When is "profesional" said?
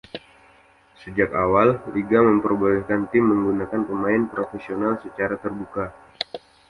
4.33-4.93